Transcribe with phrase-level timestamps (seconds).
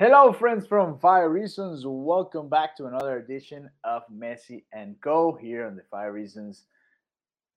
[0.00, 1.82] Hello, friends from Five Reasons.
[1.84, 5.36] Welcome back to another edition of Messi and Co.
[5.42, 6.66] here on the Five Reasons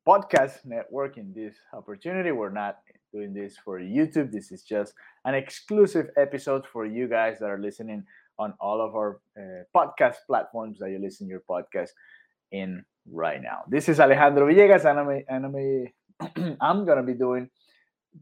[0.07, 1.19] podcast network.
[1.19, 2.79] In this opportunity, we're not
[3.13, 4.31] doing this for YouTube.
[4.31, 8.03] This is just an exclusive episode for you guys that are listening
[8.39, 11.89] on all of our uh, podcast platforms that you listen your podcast
[12.51, 13.65] in right now.
[13.69, 14.99] This is Alejandro Villegas, and
[15.29, 15.45] I'm,
[16.35, 17.51] I'm, I'm gonna be doing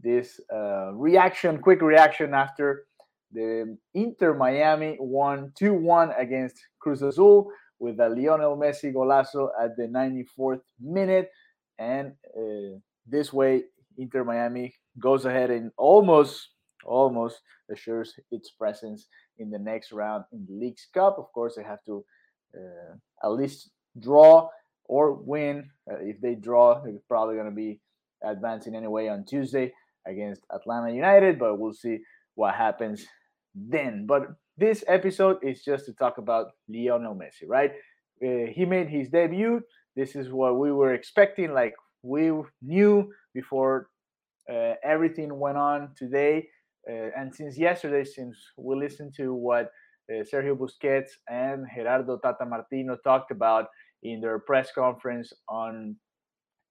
[0.04, 2.84] this uh, reaction, quick reaction after
[3.32, 9.78] the Inter Miami won 2 1 against Cruz Azul with a Lionel Messi golazo at
[9.78, 11.30] the 94th minute.
[11.78, 13.64] And uh, this way,
[13.98, 16.50] Inter Miami goes ahead and almost,
[16.84, 17.40] almost
[17.72, 21.18] assures its presence in the next round in the Leagues Cup.
[21.18, 22.04] Of course, they have to
[22.56, 24.50] uh, at least draw
[24.86, 25.70] or win.
[25.90, 27.80] Uh, if they draw, they're probably going to be
[28.24, 29.72] advancing anyway on Tuesday
[30.06, 32.00] against Atlanta United, but we'll see
[32.36, 33.06] what happens
[33.68, 34.06] then.
[34.06, 37.72] But this episode is just to talk about Lionel Messi, right?
[38.24, 39.62] Uh, he made his debut.
[39.96, 41.54] This is what we were expecting.
[41.54, 43.90] Like we knew before
[44.52, 46.48] uh, everything went on today.
[46.90, 49.72] Uh, and since yesterday, since we listened to what
[50.10, 53.68] uh, Sergio Busquets and Gerardo Tata Martino talked about
[54.04, 55.96] in their press conference on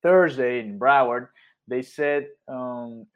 [0.02, 1.28] Thursday in Broward,
[1.69, 3.06] they said, um,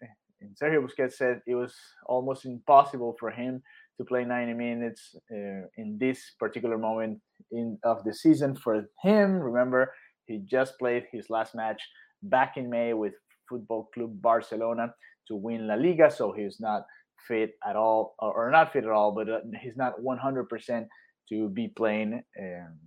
[0.61, 1.75] Sergio Busquets said it was
[2.07, 3.62] almost impossible for him
[3.98, 9.39] to play 90 minutes uh, in this particular moment in of the season for him.
[9.39, 9.93] Remember,
[10.27, 11.83] he just played his last match
[12.23, 13.15] back in May with
[13.48, 14.95] Football Club Barcelona
[15.29, 16.87] to win La Liga, so he's not
[17.29, 20.87] fit at all, or, not fit at all, but uh, he's not 100%
[21.29, 22.79] to be playing um,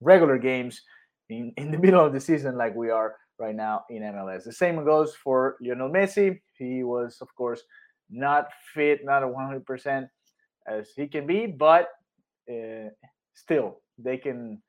[0.00, 0.82] regular games
[1.30, 4.44] in, in the middle of the season like we are right now in MLS.
[4.44, 6.40] The same goes for Lionel Messi.
[6.58, 7.62] He was, of course,
[8.10, 10.08] not fit, not 100%
[10.66, 11.88] as he can be, but
[12.50, 12.88] uh,
[13.34, 14.62] still, they can.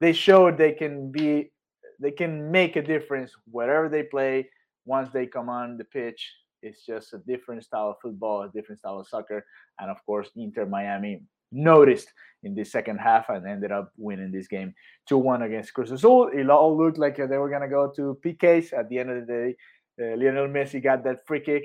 [0.00, 1.52] They showed they can be,
[2.00, 4.48] they can make a difference wherever they play.
[4.84, 6.28] Once they come on the pitch,
[6.60, 9.44] it's just a different style of football, a different style of soccer,
[9.78, 11.22] and of course, Inter Miami
[11.52, 14.74] noticed in the second half and ended up winning this game
[15.10, 16.28] 2-1 against Cruz Azul.
[16.32, 18.72] It all looked like they were going to go to PKs.
[18.72, 19.56] At the end of the day,
[20.00, 21.64] uh, Lionel Messi got that free kick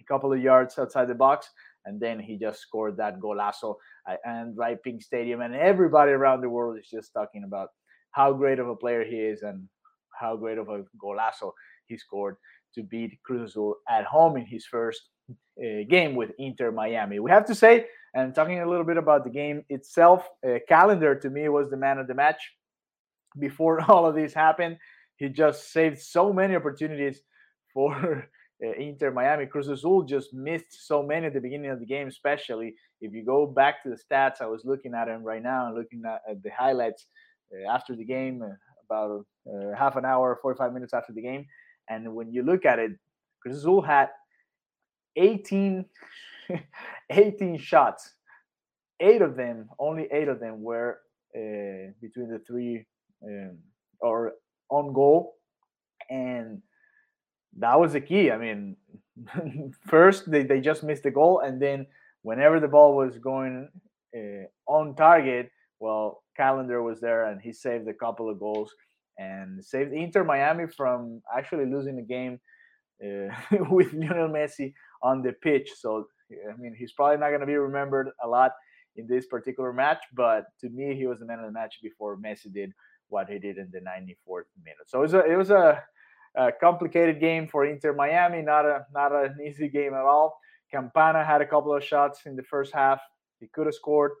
[0.00, 1.48] a couple of yards outside the box,
[1.84, 3.76] and then he just scored that golazo
[4.06, 5.40] at DRV PNK Stadium.
[5.40, 7.68] And everybody around the world is just talking about
[8.12, 9.68] how great of a player he is and
[10.18, 11.52] how great of a golazo
[11.86, 12.36] he scored
[12.74, 15.00] to beat Cruz Azul at home in his first
[15.88, 17.18] game with Inter Miami.
[17.18, 20.28] We have to say and talking a little bit about the game itself,
[20.68, 22.52] Callender to me was the man of the match.
[23.38, 24.76] Before all of this happened,
[25.16, 27.22] he just saved so many opportunities
[27.72, 28.28] for
[28.64, 29.46] uh, Inter Miami.
[29.46, 33.24] Cruz Azul just missed so many at the beginning of the game, especially if you
[33.24, 34.42] go back to the stats.
[34.42, 37.06] I was looking at him right now and looking at, at the highlights
[37.52, 38.54] uh, after the game, uh,
[38.90, 41.46] about uh, half an hour, 45 minutes after the game.
[41.88, 42.92] And when you look at it,
[43.40, 44.10] Cruz Azul had
[45.16, 45.84] 18
[47.10, 48.14] 18 shots.
[49.00, 51.00] Eight of them, only eight of them were
[51.34, 52.84] uh, between the three
[53.24, 53.58] um,
[54.00, 54.34] or
[54.70, 55.34] on goal.
[56.10, 56.62] And
[57.58, 58.30] that was the key.
[58.30, 58.76] I mean,
[59.86, 61.40] first they, they just missed the goal.
[61.40, 61.86] And then
[62.22, 63.68] whenever the ball was going
[64.16, 65.50] uh, on target,
[65.80, 68.72] well, Callender was there and he saved a couple of goals
[69.18, 72.40] and saved Inter Miami from actually losing the game
[73.02, 73.34] uh,
[73.70, 75.70] with Lionel Messi on the pitch.
[75.78, 78.52] So I mean, he's probably not going to be remembered a lot
[78.96, 82.16] in this particular match, but to me, he was the man of the match before
[82.16, 82.72] Messi did
[83.08, 84.86] what he did in the 94th minute.
[84.86, 85.82] So it was a, it was a,
[86.34, 90.38] a complicated game for Inter Miami, not a not an easy game at all.
[90.70, 93.00] Campana had a couple of shots in the first half.
[93.40, 94.12] He could have scored.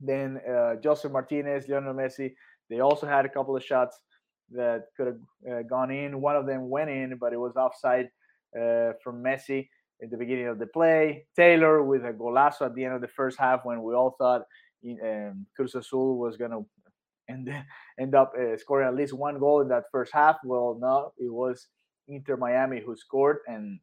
[0.00, 2.34] Then uh, Josef Martinez, Lionel Messi,
[2.68, 3.98] they also had a couple of shots
[4.50, 5.18] that could have
[5.50, 6.20] uh, gone in.
[6.20, 8.08] One of them went in, but it was offside
[8.56, 9.68] uh, from Messi
[10.02, 11.26] at the beginning of the play.
[11.36, 14.42] Taylor with a golazo at the end of the first half when we all thought
[14.84, 16.66] um, Cruz Azul was going to
[17.28, 17.50] end,
[18.00, 20.36] end up uh, scoring at least one goal in that first half.
[20.44, 21.68] Well, no, it was
[22.06, 23.78] Inter Miami who scored, and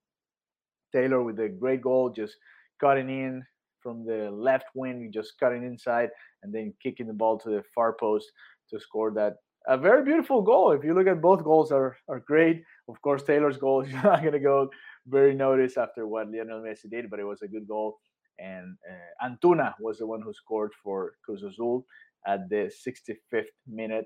[0.94, 2.36] Taylor with a great goal, just
[2.80, 3.44] cutting in
[3.82, 6.10] from the left wing, just cutting inside,
[6.44, 8.32] and then kicking the ball to the far post
[8.72, 9.36] to score that.
[9.68, 10.72] A very beautiful goal.
[10.72, 12.64] If you look at both goals, are are great.
[12.88, 14.70] Of course, Taylor's goal is not going to go
[15.08, 17.98] very noticed after what Lionel Messi did, but it was a good goal.
[18.40, 21.86] And uh, Antuna was the one who scored for Cruz Azul
[22.28, 24.06] at the 65th minute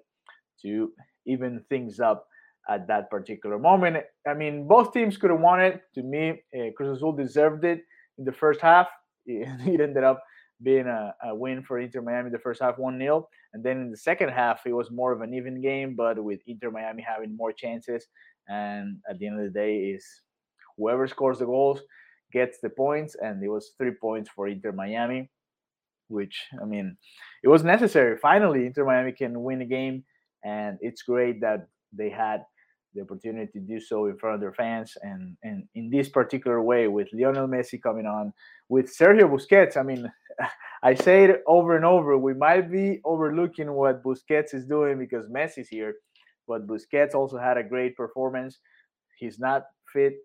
[0.61, 0.91] to
[1.25, 2.27] even things up
[2.69, 3.97] at that particular moment.
[4.27, 5.81] I mean, both teams could have won it.
[5.95, 7.81] To me, uh, Cruz Azul deserved it
[8.17, 8.87] in the first half.
[9.25, 10.23] it ended up
[10.61, 13.27] being a, a, win for Inter Miami the first half 1 0.
[13.53, 16.41] And then in the second half, it was more of an even game, but with
[16.47, 18.05] Inter Miami having more chances.
[18.47, 20.05] And at the end of the day, is
[20.79, 21.81] whoever scores the goals
[22.31, 23.15] gets the points.
[23.21, 25.29] And it was three points for Inter Miami,
[26.07, 26.97] which, I mean,
[27.43, 28.17] it was necessary.
[28.17, 30.03] Finally, Inter Miami can win a game.
[30.43, 32.43] And it's great that they had
[32.93, 36.61] the opportunity to do so in front of their fans and and in this particular
[36.61, 38.33] way with Lionel Messi coming on
[38.67, 40.11] with Sergio Busquets I mean
[40.83, 45.27] I say it over and over we might be overlooking what Busquets is doing because
[45.27, 45.95] Messi's here
[46.47, 48.57] but Busquets also had a great performance
[49.19, 50.15] he's not fit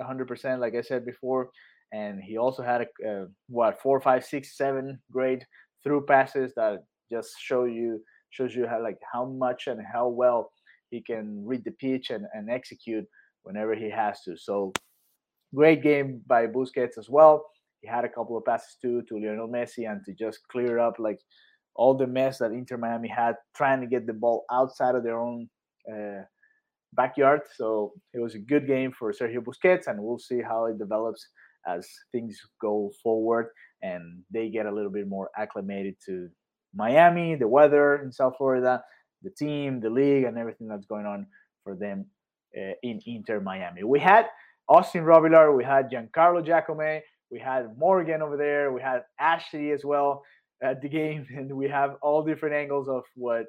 [0.00, 1.50] 100% like I said before
[1.92, 5.44] and he also had a, a what four five six seven great
[5.82, 8.00] through passes that just show you
[8.30, 10.52] shows you how like how much and how well
[10.90, 13.04] he can read the pitch and, and execute
[13.42, 14.36] whenever he has to.
[14.36, 14.72] So
[15.54, 17.46] great game by Busquets as well.
[17.80, 20.98] He had a couple of passes too to Lionel Messi and to just clear up
[20.98, 21.18] like
[21.74, 25.18] all the mess that Inter Miami had trying to get the ball outside of their
[25.18, 25.48] own
[25.90, 26.22] uh,
[26.94, 27.42] backyard.
[27.56, 31.26] So it was a good game for Sergio Busquets, and we'll see how it develops
[31.66, 33.48] as things go forward
[33.82, 36.28] and they get a little bit more acclimated to
[36.74, 38.82] Miami, the weather in South Florida,
[39.22, 41.26] the team, the league, and everything that's going on
[41.64, 42.06] for them
[42.56, 43.82] uh, in Inter Miami.
[43.84, 44.26] We had
[44.68, 47.00] Austin Robillard, we had Giancarlo Giacomo,
[47.30, 50.22] we had Morgan over there, we had Ashley as well
[50.62, 53.46] at the game, and we have all different angles of what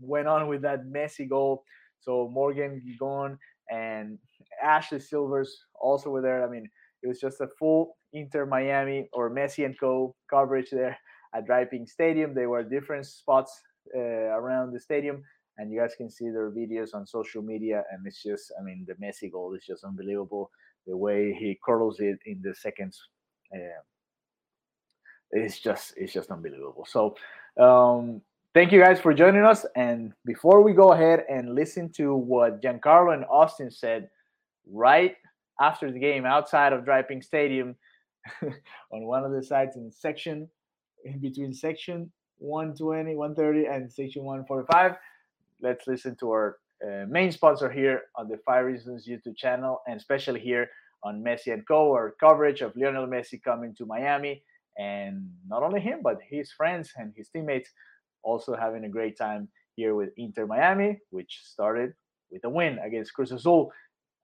[0.00, 1.64] went on with that Messi goal.
[2.06, 3.38] So Morgan gone
[3.68, 4.18] and
[4.62, 6.46] Ashley Silvers also were there.
[6.46, 6.70] I mean,
[7.02, 10.96] it was just a full Inter Miami or Messi and Co coverage there
[11.34, 12.32] at DRV PNK Stadium.
[12.32, 13.60] They were different spots
[13.94, 15.22] uh, around the stadium,
[15.58, 17.82] and you guys can see their videos on social media.
[17.90, 20.50] And it's just, I mean, the Messi goal is just unbelievable.
[20.86, 23.00] The way he curls it in the seconds,
[23.52, 23.82] uh,
[25.32, 26.86] it's just, it's just unbelievable.
[26.88, 27.16] So,
[27.60, 28.22] um,
[28.56, 29.66] thank you guys for joining us.
[29.76, 34.08] And before we go ahead and listen to what Giancarlo and Austin said
[34.72, 35.14] right
[35.60, 37.76] after the game outside of DRV PNK Stadium
[38.42, 40.48] on one of the sides in section
[41.04, 44.92] in between section 120, 130, and section 145.
[45.60, 50.00] Let's listen to our uh, main sponsor here on the Five Reasons YouTube channel, and
[50.00, 50.70] especially here
[51.04, 51.92] on Messi and Co.
[51.92, 54.42] Our coverage of Lionel Messi coming to Miami,
[54.78, 57.68] and not only him, but his friends and his teammates
[58.26, 61.92] also having a great time here with Inter Miami, which started
[62.30, 63.70] with a win against Cruz Azul.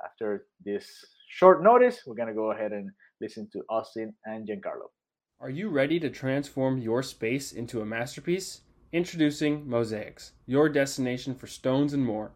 [0.04, 0.87] After this
[1.31, 2.90] short notice, we're gonna go ahead and
[3.20, 4.88] listen to Austin and Giancarlo.
[5.40, 8.62] Are you ready to transform your space into a masterpiece?
[8.93, 12.32] Introducing Mosaics, your destination for stones and more.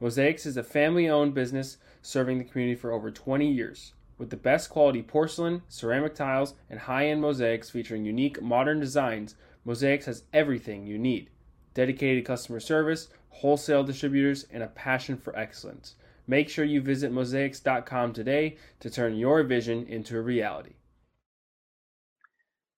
[0.00, 3.92] Mosaics is a family owned business serving the community for over 20 years.
[4.16, 9.34] With the best quality porcelain, ceramic tiles, and high end mosaics featuring unique modern designs,
[9.64, 11.30] Mosaics has everything you need
[11.72, 15.94] dedicated customer service, wholesale distributors, and a passion for excellence.
[16.26, 20.74] Make sure you visit mosaics.com today to turn your vision into a reality.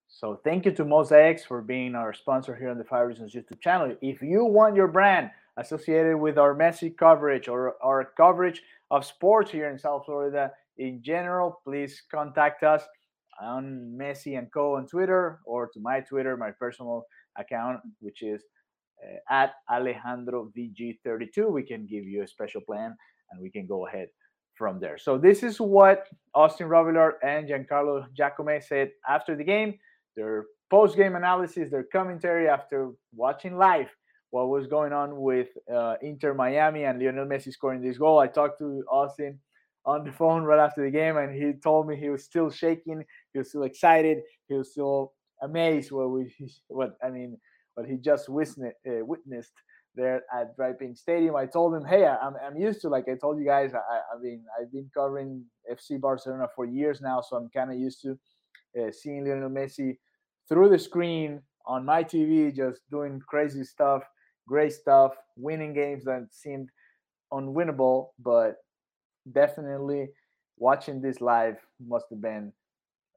[0.07, 3.59] So thank you to Mosaics for being our sponsor here on the Five Reasons YouTube
[3.59, 3.95] channel.
[4.01, 9.51] If you want your brand associated with our Messi coverage or our coverage of sports
[9.51, 12.83] here in South Florida in general, please contact us
[13.41, 17.05] on Messi and Co on Twitter or to my Twitter, my personal
[17.37, 18.41] account, which is
[19.03, 21.51] uh, at Alejandro VG32.
[21.51, 22.95] We can give you a special plan
[23.31, 24.07] and we can go ahead
[24.55, 24.97] from there.
[24.97, 29.79] So this is what Austin Robillard and Giancarlo Giacomo said after the game
[30.15, 33.89] their post game analysis, their commentary after watching live
[34.29, 38.19] what was going on with uh, Inter Miami and Lionel Messi scoring this goal.
[38.19, 39.39] I talked to Austin
[39.85, 43.03] on the phone right after the game, and he told me he was still shaking,
[43.33, 46.33] he was still excited, he was still amazed what we
[46.67, 47.37] what I mean
[47.75, 49.53] what he just witnessed, uh, witnessed
[49.95, 51.35] there at DRV PNK Stadium.
[51.35, 53.73] I told him, hey, I'm, I'm used to like I told you guys.
[53.73, 57.77] I, I mean, I've been covering FC Barcelona for years now, so I'm kind of
[57.77, 58.17] used to
[58.79, 59.97] uh, seeing Lionel Messi
[60.49, 64.03] through the screen on my TV, just doing crazy stuff,
[64.47, 66.69] great stuff, winning games that seemed
[67.31, 68.57] unwinnable, but
[69.31, 70.09] definitely
[70.57, 72.51] watching this live must have been.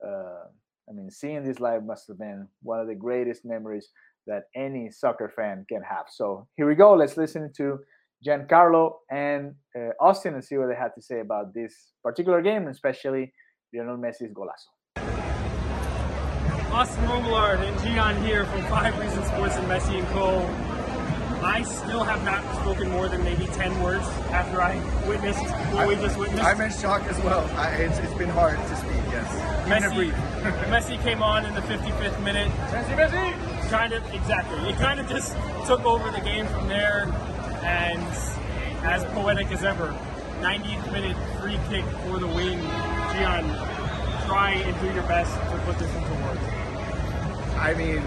[0.04, 0.44] Uh,
[0.88, 3.88] I mean, seeing this live must have been one of the greatest memories
[4.26, 6.06] that any soccer fan can have.
[6.08, 6.94] So here we go.
[6.94, 7.78] Let's listen to
[8.26, 12.68] Giancarlo and uh, Austin and see what they had to say about this particular game,
[12.68, 13.32] especially
[13.74, 14.70] Lionel Messi's golazo.
[16.72, 20.75] Austin Robillard and Gian here from Five Reasons Sports and Messi and Co.
[21.46, 24.74] I still have not spoken more than maybe 10 words after I
[25.06, 26.42] witnessed what I, we just witnessed.
[26.42, 27.48] I'm in shock as well.
[27.56, 29.30] I, it's, it's been hard to speak, yes.
[29.68, 30.10] Messi,
[30.72, 32.50] Messi came on in the 55th minute.
[32.50, 33.70] Messi, Messi!
[33.70, 34.58] Kind of, exactly.
[34.68, 35.36] It kind of just
[35.68, 37.04] took over the game from there.
[37.62, 38.02] And
[38.84, 39.96] as poetic as ever,
[40.40, 42.58] 90th minute free kick for the win.
[43.14, 43.44] Gian,
[44.26, 46.40] try and do your best to put this into words.
[47.54, 48.02] I mean,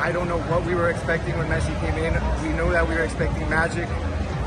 [0.00, 2.14] I don't know what we were expecting when Messi came in.
[2.42, 3.86] We know that we were expecting magic.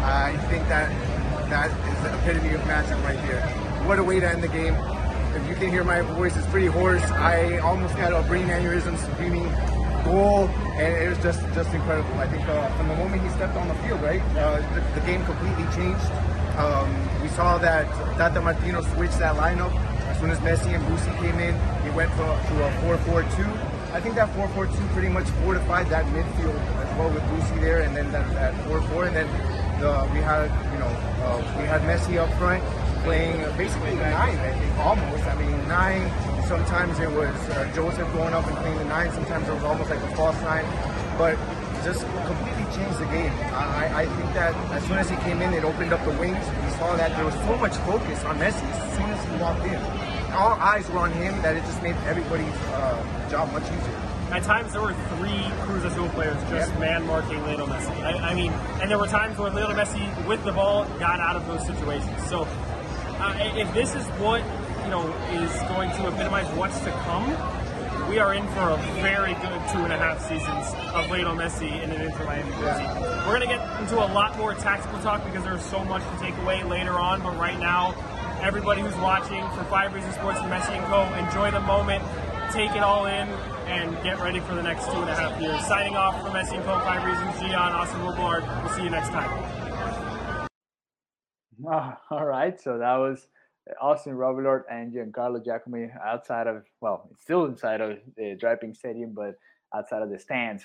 [0.02, 0.90] I think that
[1.52, 3.40] that is the epitome of magic right here.
[3.86, 4.74] What a way to end the game.
[5.36, 7.04] If you can hear my voice, it's pretty hoarse.
[7.12, 9.46] I almost had a brain aneurysm screaming
[10.04, 10.50] goal,
[10.82, 12.18] and it was just just incredible.
[12.18, 15.06] I think uh, from the moment he stepped on the field, right, uh, the, the,
[15.06, 16.10] game completely changed.
[16.58, 16.90] Um,
[17.22, 17.86] we saw that
[18.18, 19.74] Tata Martino switched that lineup.
[20.10, 24.02] As soon as Messi and Boosie came in, he went to, to a 4-4-2 I
[24.02, 28.12] think that 4-4-2 pretty much fortified that midfield as well with Boosie there, and then
[28.12, 29.28] that, that 4-4, and then
[29.80, 30.90] the, we had you know
[31.22, 32.64] uh, we had Messi up front
[33.04, 35.24] playing basically nine, I think almost.
[35.30, 36.10] I mean nine.
[36.48, 39.12] Sometimes it was uh, Josef going up and playing the nine.
[39.12, 40.66] Sometimes it was almost like a false nine,
[41.20, 41.38] but
[41.84, 43.34] just completely changed the game.
[43.54, 46.44] I, I think that as soon as he came in, it opened up the wings.
[46.66, 49.66] We saw that there was so much focus on Messi as soon as he walked
[49.66, 54.00] in all eyes were on him that it just made everybody's uh, job much easier.
[54.32, 56.80] At times, there were three Cruz Azul players just yep.
[56.80, 57.96] man marking Lionel Messi.
[58.02, 61.36] I, I, mean, and there were times where Lionel Messi, with the ball, got out
[61.36, 62.28] of those situations.
[62.30, 62.48] So,
[63.20, 64.42] uh, if this is what
[64.84, 67.30] you know is going to epitomize what's to come,
[68.10, 71.82] we are in for a very good two and a half seasons of Lionel Messi
[71.84, 72.86] in an Inter Miami jersey.
[73.28, 76.20] We're going to get into a lot more tactical talk because there's so much to
[76.20, 77.94] take away later on, but right now,
[78.44, 81.04] everybody who's watching for Five Reasons Sports and Messi and Co.
[81.14, 82.04] Enjoy the moment,
[82.52, 83.30] take it all in,
[83.68, 85.66] and get ready for the next two and a half years.
[85.66, 86.78] Signing off for Messi and Co.
[86.80, 88.44] Five Reasons, Gian, Austin Robillard.
[88.62, 90.50] We'll see you next time.
[91.66, 93.28] Oh, all right, so that was
[93.82, 98.76] Austin Robillard and Giancarlo Giacomi outside of, well, it's still inside of the DRV PNK
[98.76, 99.36] Stadium, but
[99.74, 100.64] outside of the stands.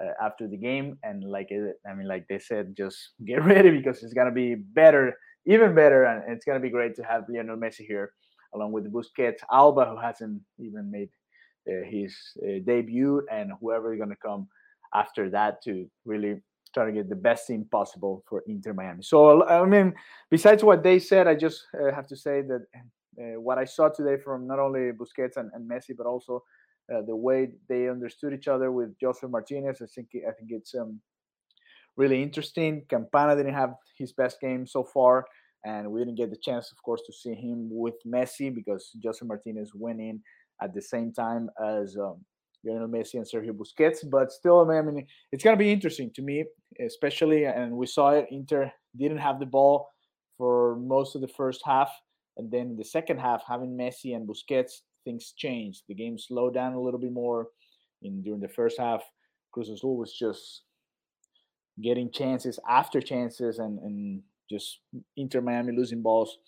[0.00, 4.00] Uh, after the game and like I mean like they said just get ready because
[4.04, 5.18] it's gonna be better
[5.48, 6.04] even better.
[6.04, 8.12] And it's going to be great to have Lionel Messi here,
[8.54, 11.10] along with Busquets, Alba, who hasn't even made
[11.68, 14.48] uh, his uh, debut, and whoever is going to come
[14.94, 15.72] after that to
[16.04, 16.40] really
[16.74, 19.02] try to get the best team possible for Inter Miami.
[19.02, 19.94] So, I mean,
[20.30, 22.62] besides what they said, I just uh, have to say that
[23.20, 26.44] uh, what I saw today from not only Busquets and, and Messi, but also
[26.94, 30.74] uh, the way they understood each other with Josef Martinez, I think I think it's
[30.74, 31.00] um,
[31.96, 32.84] really interesting.
[32.88, 35.26] Campana didn't have his best game so far,
[35.64, 39.24] and we didn't get the chance, of course, to see him with Messi because Jose
[39.24, 40.20] Martinez went in
[40.62, 42.24] at the same time as um,
[42.64, 44.08] Lionel Messi and Sergio Busquets.
[44.08, 46.44] But still, I mean, it's going to be interesting to me,
[46.84, 48.26] especially, and we saw it.
[48.30, 49.88] Inter didn't have the ball
[50.36, 51.90] for most of the first half,
[52.36, 55.82] and then the second half, having Messi and Busquets, things changed.
[55.88, 57.48] The game slowed down a little bit more.
[58.02, 59.02] In during the first half,
[59.52, 60.62] Cruz Azul was just
[61.82, 64.80] getting chances after chances and, and just
[65.16, 66.38] Inter Miami losing balls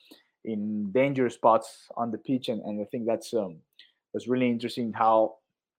[0.44, 3.56] in dangerous spots on the pitch, and, and I think that's um,
[4.12, 5.36] was really interesting how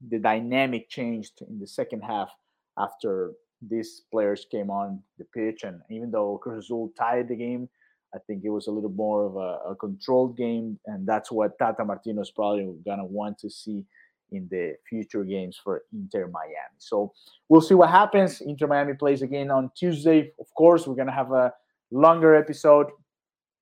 [0.09, 2.31] the dynamic changed in the second half
[2.77, 3.33] after
[3.69, 7.69] these players came on the pitch, and even though Cruz Azul tied the game,
[8.13, 11.57] I think it was a little more of a, a controlled game, and that's what
[11.59, 13.85] Tata Martino is probably gonna want to see
[14.31, 16.77] in the future games for Inter Miami.
[16.77, 17.13] So
[17.49, 18.41] we'll see what happens.
[18.41, 20.31] Inter Miami plays again on Tuesday.
[20.39, 21.53] Of course, we're gonna have a
[21.91, 22.87] longer episode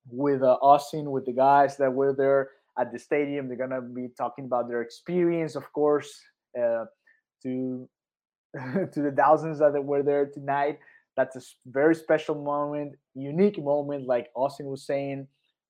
[0.09, 3.47] with uh, Austin, with the guys that were there at the stadium.
[3.47, 6.21] They're gonna be talking about their experience, of course,
[6.57, 6.85] uh,
[7.43, 7.89] to
[8.93, 10.79] to the thousands that were there tonight.
[11.17, 15.27] That's a very special moment, unique moment, like Austin was saying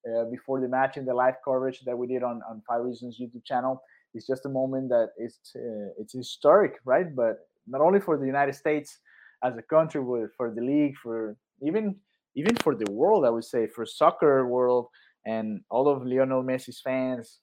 [0.07, 3.17] uh, before the match in the live coverage that we did on on Five Reasons
[3.19, 3.81] YouTube channel.
[4.13, 7.13] It's just a moment that is uh, it's historic, right?
[7.15, 8.99] But not only for the United States
[9.43, 11.95] as a country, but for the league, for even
[12.39, 14.88] even for the world, I would say, for soccer world
[15.25, 17.39] and all of Lionel Messi's fans.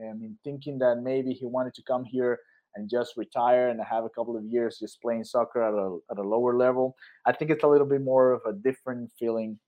[0.00, 2.38] I mean, thinking that maybe he wanted to come here
[2.74, 6.18] and just retire and have a couple of years just playing soccer at a, at
[6.18, 6.96] a lower level.
[7.26, 9.58] I think it's a little bit more of a different feeling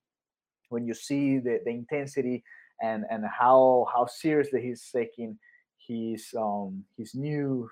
[0.68, 2.42] when you see the, the intensity
[2.80, 5.38] and, and how how seriously he's taking
[5.86, 7.68] his um his new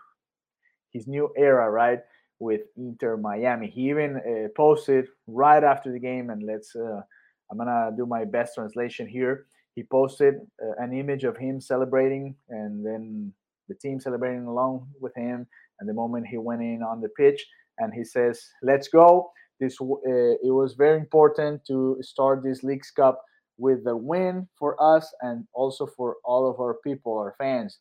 [0.92, 2.00] his new era, right?
[2.40, 3.68] With Inter Miami.
[3.70, 6.74] He even uh, posted right after the game, and let's.
[6.74, 7.02] Uh,
[7.50, 9.46] I'm gonna do my best translation here.
[9.74, 13.32] He posted uh, an image of him celebrating, and then
[13.68, 15.46] the team celebrating along with him.
[15.78, 17.46] And the moment he went in on the pitch,
[17.78, 19.30] and he says, "Let's go."
[19.60, 23.22] this uh, it was very important to start this Leagues Cup
[23.58, 27.78] with a win for us and also for all of our people, our fans.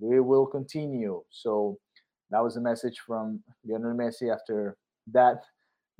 [0.00, 1.22] We will continue.
[1.30, 1.78] So
[2.30, 4.76] that was a message from Lionel Messi after
[5.12, 5.42] that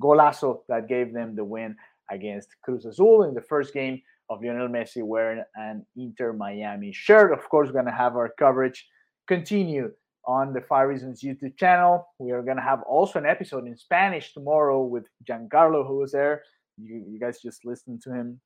[0.01, 1.75] golazo that gave them the win
[2.11, 7.31] against Cruz Azul in the first game of Lionel Messi wearing an Inter Miami shirt.
[7.31, 8.85] Of course, we're going to have our coverage
[9.27, 9.91] continue
[10.27, 12.07] on the Five Reasons YouTube channel.
[12.19, 16.11] We are going to have also an episode in Spanish tomorrow with Giancarlo, who was
[16.11, 16.41] there.
[16.77, 18.39] You, you guys just listen to him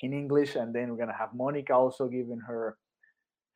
[0.00, 2.76] in English, and then we're going to have Monica also giving her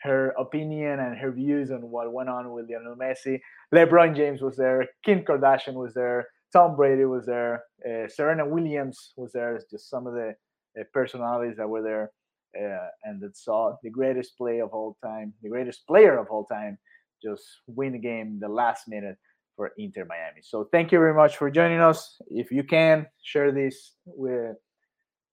[0.02, 3.40] her opinion and her views on what went on with Lionel Messi.
[3.74, 4.88] LeBron James was there.
[5.04, 6.26] Kim Kardashian was there.
[6.52, 7.64] Tom Brady was there.
[7.86, 9.60] Uh, Serena Williams was there.
[9.70, 10.34] Just some of the
[10.78, 12.10] uh, personalities that were there
[12.58, 16.44] uh, and that saw the greatest play of all time, the greatest player of all
[16.44, 16.78] time,
[17.22, 19.16] just win the game the last minute
[19.54, 20.40] for Inter Miami.
[20.42, 22.20] So thank you very much for joining us.
[22.28, 24.56] If you can share this with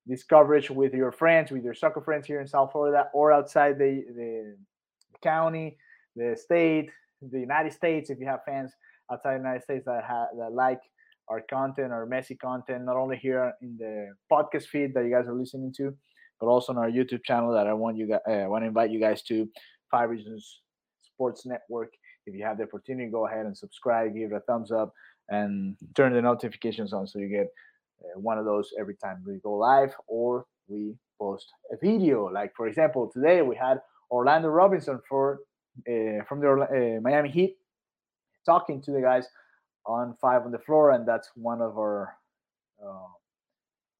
[0.08, 3.78] this coverage with your friends, with your soccer friends here in South Florida or outside
[3.78, 4.56] the, the
[5.22, 5.76] county,
[6.16, 8.72] the state, the United States, if you have fans
[9.12, 10.80] outside the United States that have that like
[11.28, 15.26] our content, our Messi content, not only here in the podcast feed that you guys
[15.26, 15.94] are listening to,
[16.40, 18.68] but also on our YouTube channel that I want you guys, uh, I want to
[18.68, 19.46] invite you guys to
[19.90, 20.60] Five Reasons
[21.02, 21.92] Sports Network.
[22.26, 24.92] If you have the opportunity, go ahead and subscribe, give it a thumbs up,
[25.28, 27.48] and turn the notifications on so you get
[28.02, 32.26] uh, one of those every time we go live or we post a video.
[32.26, 35.40] Like for example, today we had Orlando Robinson for
[35.88, 37.56] uh, from the uh, Miami Heat
[38.44, 39.26] talking to the guys
[39.86, 42.16] on Five on the Floor, and that's one of our
[42.84, 43.12] uh,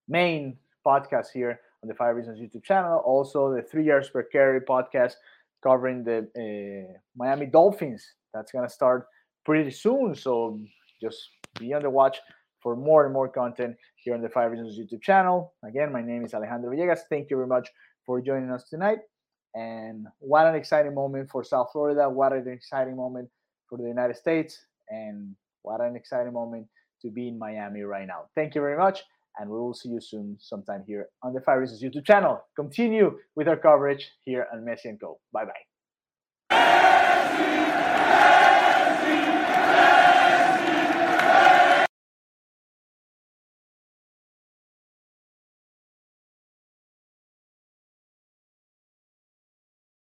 [0.09, 2.99] main podcasts here on the Five Reasons YouTube channel.
[3.05, 5.15] Also, the Three Yards Per Carry podcast
[5.63, 8.05] covering the uh, Miami Dolphins.
[8.35, 9.07] That's gonna start
[9.45, 10.61] pretty soon, so
[11.01, 12.19] just be on the watch
[12.63, 15.55] for more and more content here on the Five Reasons YouTube channel.
[15.65, 17.01] Again, my name is Alejandro Villegas.
[17.09, 17.69] Thank you very much
[18.05, 18.99] for joining us tonight.
[19.55, 22.09] And what an exciting moment for South Florida.
[22.09, 23.29] What an exciting moment
[23.69, 24.67] for the United States.
[24.89, 26.67] And what an exciting moment
[27.03, 28.23] to be in Miami right now.
[28.35, 29.03] Thank you very much.
[29.39, 32.45] And we will see you soon sometime here on the Five Reasons YouTube channel.
[32.57, 35.21] Continue with our coverage here on Messi Co.
[35.33, 35.45] Bye
[36.51, 37.85] bye.